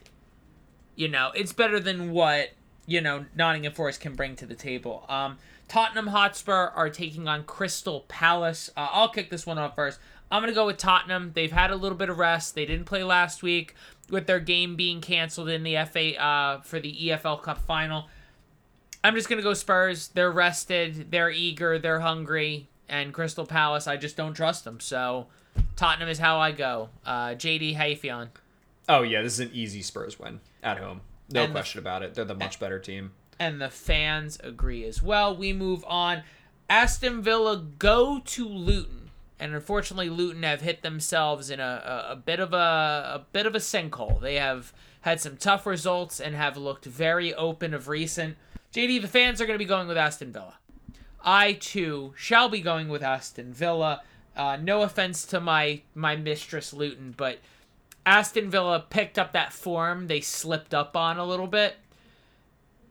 [0.96, 2.50] you know, it's better than what,
[2.86, 5.04] you know, Nottingham Forest can bring to the table.
[5.08, 8.68] Um, Tottenham Hotspur are taking on Crystal Palace.
[8.76, 10.00] Uh, I'll kick this one off first.
[10.30, 11.32] I'm going to go with Tottenham.
[11.34, 12.54] They've had a little bit of rest.
[12.54, 13.74] They didn't play last week
[14.08, 18.08] with their game being canceled in the FA uh, for the EFL Cup final.
[19.02, 20.08] I'm just gonna go Spurs.
[20.08, 23.86] They're rested, they're eager, they're hungry, and Crystal Palace.
[23.86, 24.78] I just don't trust them.
[24.78, 25.28] So
[25.74, 26.90] Tottenham is how I go.
[27.06, 28.28] Uh, JD, how you feeling?
[28.90, 31.00] Oh yeah, this is an easy Spurs win at home.
[31.30, 32.14] No And the- question about it.
[32.14, 33.12] They're the much better team.
[33.38, 35.34] And the fans agree as well.
[35.34, 36.22] We move on.
[36.68, 38.99] Aston Villa go to Luton,
[39.40, 43.46] and unfortunately, Luton have hit themselves in a, a, a bit of a, a bit
[43.46, 44.20] of a sinkhole.
[44.20, 48.36] They have had some tough results and have looked very open of recent.
[48.74, 50.58] JD, the fans are going to be going with Aston Villa.
[51.24, 54.02] I too shall be going with Aston Villa.
[54.36, 57.38] Uh, no offense to my my mistress Luton, but
[58.04, 61.76] Aston Villa picked up that form they slipped up on a little bit.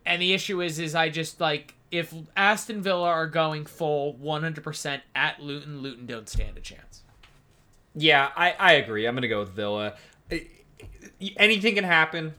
[0.06, 5.02] And the issue is, is I just like if Aston Villa are going full 100%
[5.16, 7.02] at Luton, Luton don't stand a chance.
[7.96, 9.06] Yeah, I, I agree.
[9.08, 9.96] I'm gonna go with Villa.
[11.38, 12.34] Anything can happen.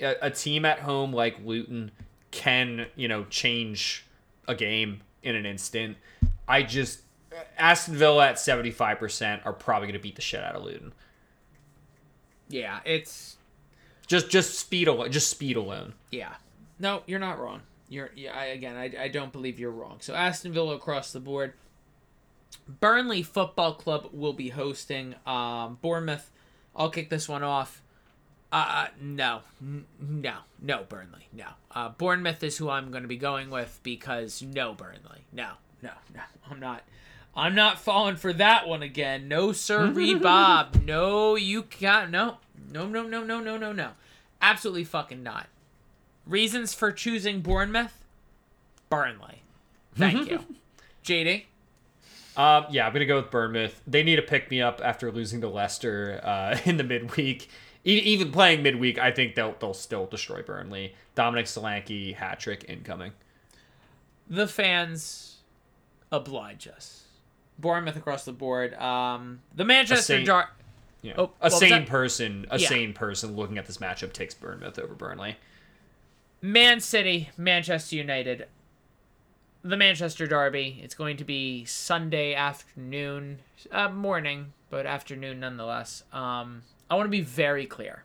[0.00, 1.90] A, a team at home like Luton
[2.30, 4.06] can, you know, change
[4.48, 5.96] a game in an instant.
[6.48, 7.02] I just
[7.58, 10.92] Aston Villa at 75% are probably gonna beat the shit out of Luton.
[12.48, 13.36] Yeah, it's
[14.06, 15.12] Just just speed alone.
[15.12, 15.94] Just speed alone.
[16.10, 16.34] yeah.
[16.78, 17.60] No, you're not wrong.
[17.92, 18.32] You're yeah.
[18.34, 19.98] I, again, I, I don't believe you're wrong.
[20.00, 21.52] So Aston Villa across the board.
[22.66, 26.30] Burnley Football Club will be hosting um, Bournemouth.
[26.74, 27.82] I'll kick this one off.
[28.50, 31.46] Uh, no, N- no, no, Burnley, no.
[31.70, 35.52] Uh, Bournemouth is who I'm going to be going with because no, Burnley, no,
[35.82, 36.20] no, no.
[36.50, 36.82] I'm not.
[37.34, 39.28] I'm not falling for that one again.
[39.28, 39.90] No, sir,
[40.22, 40.82] Bob.
[40.84, 42.10] No, you can't.
[42.10, 42.38] No,
[42.70, 43.90] no, no, no, no, no, no, no.
[44.40, 45.48] Absolutely fucking not.
[46.26, 47.98] Reasons for choosing Bournemouth?
[48.88, 49.42] Burnley.
[49.96, 50.44] Thank you.
[51.04, 51.44] JD?
[52.36, 53.82] Um, yeah, I'm gonna go with Bournemouth.
[53.86, 57.48] They need to pick me up after losing to Leicester uh, in the midweek.
[57.84, 60.94] E- even playing midweek, I think they'll they'll still destroy Burnley.
[61.14, 63.12] Dominic Solanke hat trick incoming.
[64.30, 65.38] The fans
[66.10, 67.02] oblige us.
[67.58, 68.72] Bournemouth across the board.
[68.74, 70.48] Um, the Manchester sane- Jar.
[71.02, 71.14] Yeah.
[71.18, 72.68] Oh, a sane person, a Yeah.
[72.68, 75.36] sane person looking at this matchup takes Bournemouth over Burnley.
[76.44, 78.48] Man City, Manchester United.
[79.62, 80.80] The Manchester Derby.
[80.82, 83.38] It's going to be Sunday afternoon,
[83.70, 86.02] uh, morning, but afternoon nonetheless.
[86.12, 88.02] Um, I want to be very clear.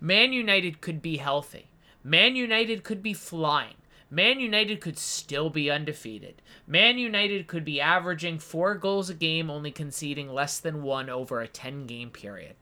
[0.00, 1.72] Man United could be healthy.
[2.04, 3.74] Man United could be flying.
[4.12, 6.42] Man United could still be undefeated.
[6.68, 11.40] Man United could be averaging four goals a game, only conceding less than one over
[11.40, 12.54] a 10 game period.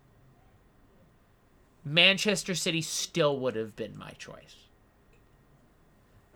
[1.84, 4.63] Manchester City still would have been my choice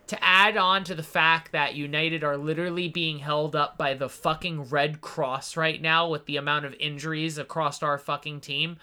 [0.08, 4.08] to add on to the fact that United are literally being held up by the
[4.08, 8.78] fucking Red Cross right now with the amount of injuries across our fucking team.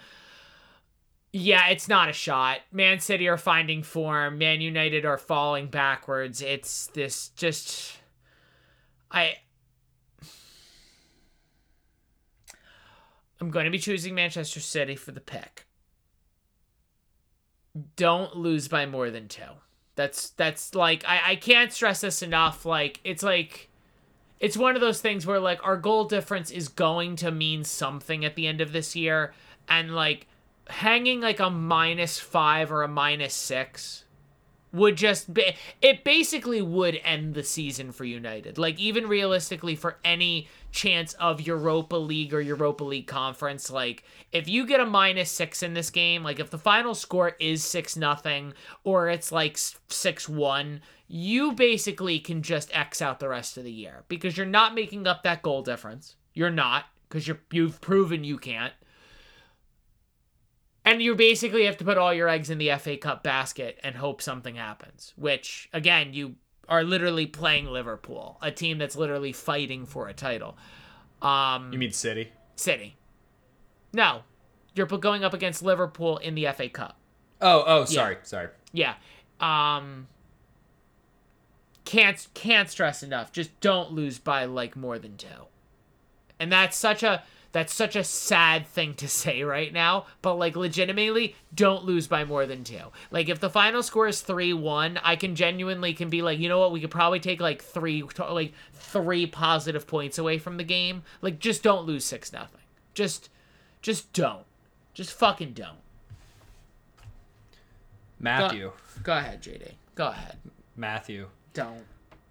[1.34, 2.60] Yeah, it's not a shot.
[2.72, 4.38] Man City are finding form.
[4.38, 6.42] Man United are falling backwards.
[6.42, 7.98] It's this just
[9.12, 9.36] I
[13.42, 15.66] I'm going to be choosing Manchester City for the pick.
[17.96, 19.42] Don't lose by more than 2.
[19.96, 22.66] That's that's like I, I can't stress this enough.
[22.66, 23.70] Like it's like
[24.40, 28.26] it's one of those things where like our goal difference is going to mean something
[28.26, 29.34] at the end of this year,
[29.70, 30.28] and like
[30.68, 34.04] hanging like a minus five or a minus six
[34.74, 38.58] would just be it basically would end the season for United.
[38.58, 44.48] Like even realistically for any chance of Europa League or Europa League conference, like if
[44.48, 47.96] you get a minus 6 in this game, like if the final score is 6
[47.96, 53.72] nothing or it's like 6-1, you basically can just X out the rest of the
[53.72, 56.16] year because you're not making up that goal difference.
[56.34, 58.74] You're not because you're you've proven you can't.
[60.84, 63.96] And you basically have to put all your eggs in the FA Cup basket and
[63.96, 66.36] hope something happens, which, again, you
[66.68, 70.58] are literally playing Liverpool, a team that's literally fighting for a title.
[71.22, 72.32] Um, You mean City?
[72.56, 72.96] City.
[73.94, 74.22] No.
[74.74, 76.98] You're going up against Liverpool in the FA Cup.
[77.42, 78.50] Oh, oh, sorry, sorry.
[78.74, 78.96] Yeah.
[79.40, 80.08] Um
[81.86, 83.32] can't can't stress enough.
[83.32, 85.28] Just don't lose by like more than 2.
[86.40, 87.24] And that's such a
[87.56, 92.26] that's such a sad thing to say right now, but like legitimately don't lose by
[92.26, 92.78] more than 2.
[93.12, 96.60] Like if the final score is 3-1, I can genuinely can be like, "You know
[96.60, 96.74] what?
[96.74, 101.04] We could probably take like 3 like 3 positive points away from the game.
[101.22, 102.60] Like just don't lose 6 nothing.
[102.94, 103.30] Just
[103.82, 104.44] just don't.
[104.94, 105.80] Just fucking don't.
[108.20, 109.76] Matthew, Go ahead, JD.
[109.96, 110.40] Go ahead.
[110.76, 111.30] Matthew.
[111.54, 111.86] Don't.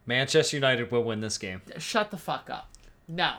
[0.05, 1.63] Manchester United will win this game.
[1.79, 2.69] Shut the fuck up.
[3.09, 3.37] No.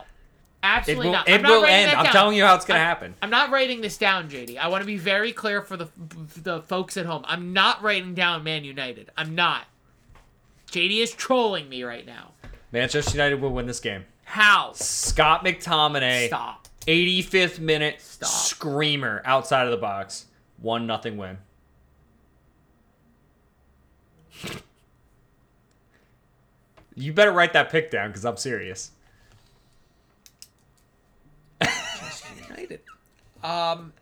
[0.66, 1.12] It Absolutely will.
[1.12, 1.28] not.
[1.28, 1.98] It I'm not will writing end.
[1.98, 3.14] I'm telling you how it's gonna happen.
[3.22, 4.58] I'm not writing this down, JD.
[4.58, 5.88] I want to be very clear for the
[6.42, 7.24] the folks at home.
[7.26, 9.10] I'm not writing down Man United.
[9.16, 9.64] I'm not.
[10.72, 12.32] JD is trolling me right now.
[12.72, 14.04] Manchester United will win this game.
[14.24, 14.72] How?
[14.74, 16.66] Scott McTominay, Stop.
[16.88, 18.28] 85th minute Stop.
[18.28, 20.26] screamer outside of the box.
[20.58, 21.38] One nothing win.
[26.96, 28.90] You better write that pick down because I'm serious.
[33.46, 33.92] Um,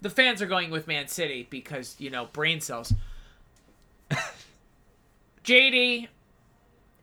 [0.00, 2.92] the fans are going with Man City because you know brain cells.
[5.44, 6.08] JD,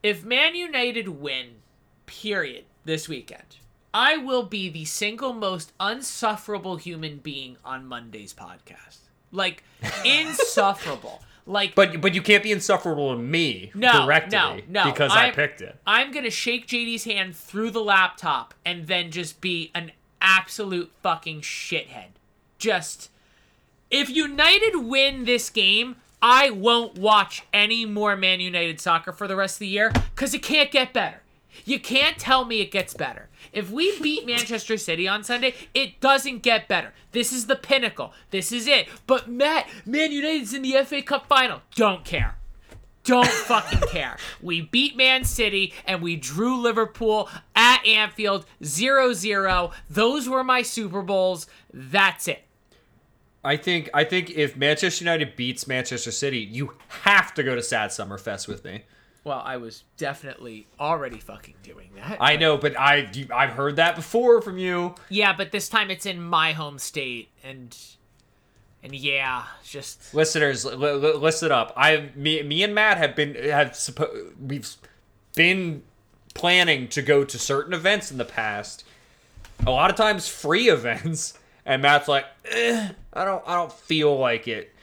[0.04, 1.48] if Man United win,
[2.06, 3.58] period, this weekend,
[3.94, 9.00] I will be the single most unsufferable human being on Monday's podcast.
[9.32, 9.64] Like
[10.06, 11.22] insufferable.
[11.46, 14.92] Like But but you can't be insufferable to me No, directly no, no.
[14.92, 15.78] because I I'm- picked it.
[15.88, 19.92] I'm gonna shake JD's hand through the laptop and then just be an
[20.28, 22.10] absolute fucking shithead.
[22.60, 23.10] Just
[23.90, 29.36] if United win this game, I won't watch any more Man United soccer for the
[29.36, 31.22] rest of the year because it can't get better.
[31.66, 33.30] You can't tell me it gets better.
[33.52, 36.94] If we beat Manchester City on Sunday, it doesn't get better.
[37.14, 38.14] This is the pinnacle.
[38.30, 38.88] This is it.
[39.08, 41.62] But Matt, Man United's in the FA Cup final.
[41.76, 42.36] Don't care.
[43.04, 44.18] Don't fucking care.
[44.42, 47.30] We beat Man City and we drew Liverpool
[47.88, 49.72] Anfield 0 0.
[49.90, 51.48] Those were my Super Bowls.
[51.74, 52.44] That's it.
[53.44, 56.74] I think I think if Manchester United beats Manchester City, you
[57.04, 58.84] have to go to Sad Summer Fest with me.
[59.24, 62.18] Well, I was definitely already fucking doing that.
[62.20, 64.96] I know, but I I've heard that before from you.
[65.10, 67.76] yeah, but this time it's in my home state and
[68.84, 71.74] and yeah, just Listeners, li- li- listen up.
[71.76, 74.70] I me me and Matt have been have suppo- we've
[75.36, 75.84] been
[76.38, 78.86] planning to go to certain events in the past.
[79.66, 84.18] A lot of times free events, and Matt's like, eh, I don't I don't feel
[84.18, 84.74] like it.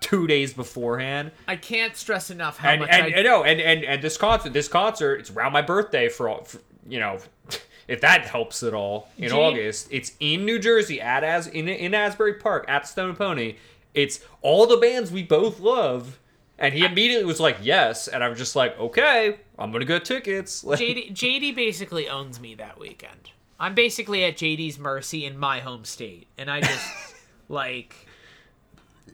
[0.00, 3.84] Two days beforehand, I can't stress enough how and much and, I no, and, and
[3.84, 7.16] and this concert, this concert, it's around my birthday for all, for, you know,
[7.88, 9.08] if that helps at all.
[9.16, 13.16] In Gene- August, it's in New Jersey at as in in Asbury Park at Stone
[13.16, 13.56] Pony.
[13.94, 16.18] It's all the bands we both love,
[16.58, 20.64] and he immediately was like, "Yes," and I'm just like, "Okay, I'm gonna get tickets."
[20.64, 23.30] Like, JD JD basically owns me that weekend.
[23.58, 27.14] I'm basically at JD's mercy in my home state, and I just
[27.48, 28.06] like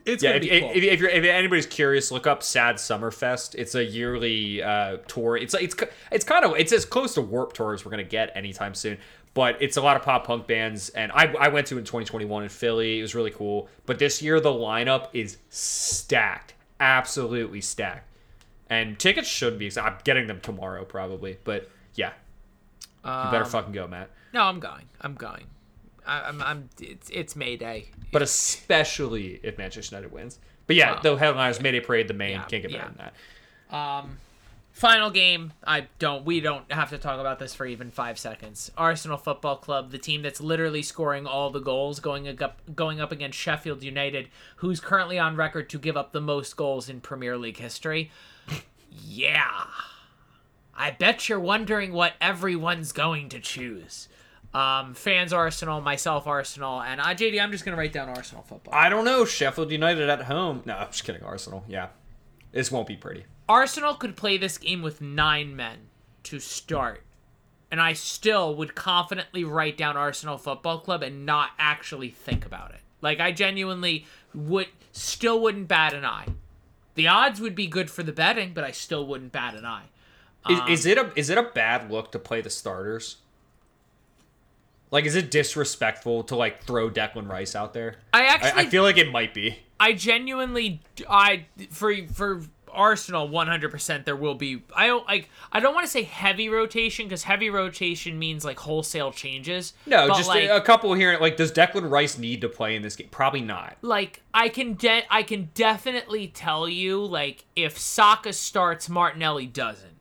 [0.05, 0.71] it's yeah, gonna if, be cool.
[0.71, 3.55] if, if, you're, if anybody's curious, look up Sad Summerfest.
[3.55, 5.37] It's a yearly uh, tour.
[5.37, 5.75] It's it's
[6.11, 8.97] it's kind of it's as close to Warp Tour as we're gonna get anytime soon.
[9.33, 11.85] But it's a lot of pop punk bands, and I I went to it in
[11.85, 12.99] 2021 in Philly.
[12.99, 13.69] It was really cool.
[13.85, 18.09] But this year the lineup is stacked, absolutely stacked,
[18.69, 19.71] and tickets should be.
[19.79, 21.37] I'm getting them tomorrow probably.
[21.45, 22.11] But yeah,
[23.05, 24.09] you better Um, fucking go, Matt.
[24.33, 24.85] no, I'm going.
[24.99, 25.45] I'm going.
[26.05, 26.41] I, I'm.
[26.41, 26.69] I'm.
[26.79, 27.85] It's it's Mayday.
[28.11, 30.39] But especially if Manchester United wins.
[30.67, 30.99] But yeah, Wow.
[31.01, 32.85] the headliners Mayday Parade, the main Yeah, can't get better yeah.
[32.87, 33.11] than
[33.69, 33.75] that.
[33.75, 34.17] Um,
[34.71, 35.53] final game.
[35.63, 36.25] I don't.
[36.25, 38.71] We don't have to talk about this for even five seconds.
[38.77, 43.11] Arsenal Football Club, the team that's literally scoring all the goals, going up going up
[43.11, 47.37] against Sheffield United, who's currently on record to give up the most goals in Premier
[47.37, 48.11] League history.
[48.91, 49.65] yeah,
[50.75, 54.07] I bet you're wondering what everyone's going to choose.
[54.53, 57.41] Um, fans Arsenal, myself Arsenal, and I JD.
[57.41, 58.73] I'm just gonna write down Arsenal football.
[58.73, 59.23] I don't know.
[59.23, 60.61] Sheffield United at home.
[60.65, 61.23] No, I'm just kidding.
[61.23, 61.63] Arsenal.
[61.67, 61.87] Yeah.
[62.51, 63.23] This won't be pretty.
[63.51, 65.89] Arsenal could play this game with nine men
[66.23, 67.03] to start,
[67.69, 72.71] and I still would confidently write down Arsenal Football Club and not actually think about
[72.71, 72.79] it.
[73.01, 76.27] Like I genuinely would, still wouldn't bat an eye.
[76.95, 79.89] The odds would be good for the betting, but I still wouldn't bat an eye.
[80.49, 83.17] Is, Um, is it a is it a bad look to play the starters?
[84.91, 87.97] Like, is it disrespectful to like throw Declan Rice out there?
[88.13, 89.59] I I, actually, I feel like it might be.
[89.79, 92.41] I genuinely, I for for
[92.73, 97.09] Arsenal 100% there will be I don't like I don't want to say heavy rotation
[97.09, 99.73] cuz heavy rotation means like wholesale changes.
[99.85, 101.17] No, just like, a, couple here.
[101.19, 103.09] Like, does Declan Rice need to play in this game?
[103.11, 103.77] Probably not.
[103.81, 109.91] like I can de- I can definitely tell you like if Saka starts Martinelli doesn't.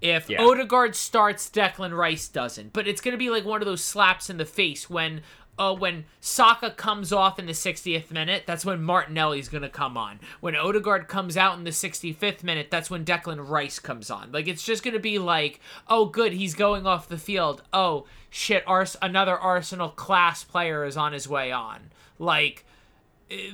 [0.00, 0.42] If Yeah.
[0.42, 2.72] Odegaard starts Declan Rice doesn't.
[2.72, 5.20] But it's going to be like one of those slaps in the face when
[5.60, 9.96] uh, when Saka comes off in the 60th minute, that's when Martinelli's going to come
[9.96, 10.18] on.
[10.40, 14.32] When Odegaard comes out in the 65th minute, that's when Declan Rice comes on.
[14.32, 17.62] Like it's just going to be like, "Oh good, he's going off the field.
[17.72, 22.64] Oh shit, Ars- another Arsenal class player is on his way on." Like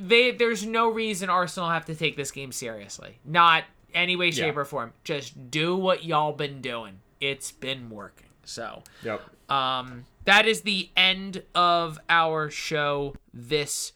[0.00, 3.18] they there's no reason Arsenal have to take this game seriously.
[3.24, 4.60] Not any way, shape, Yeah.
[4.60, 4.92] or form.
[5.04, 7.00] Just do what y'all been doing.
[7.20, 8.28] It's been working.
[8.44, 9.22] So Yep.
[9.50, 13.92] um that is the end of our show this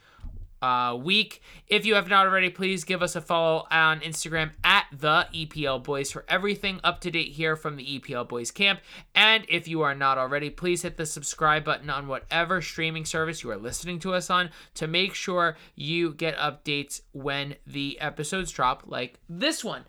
[0.62, 1.42] uh, week.
[1.66, 5.82] If you have not already, please give us a follow on Instagram at the EPL
[5.82, 8.80] Boys for everything up to date here from the EPL Boys camp.
[9.14, 13.42] And if you are not already, please hit the subscribe button on whatever streaming service
[13.42, 18.50] you are listening to us on to make sure you get updates when the episodes
[18.50, 19.84] drop, like this one.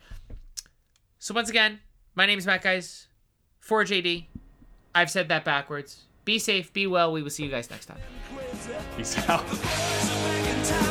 [1.20, 1.80] So once again,
[2.16, 3.08] my name is Matt Guys
[3.60, 4.26] for JD.
[4.96, 6.06] I've said that backwards.
[6.32, 7.12] Be safe, be well.
[7.12, 7.98] We will see you guys next time.
[8.96, 9.46] Peace out.
[9.46, 10.91] Back in town.